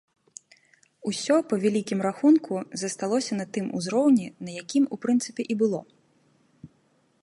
[1.11, 5.79] Усё, па вялікім рахунку, засталося на тым узроўні, на якім у прынцыпе і было.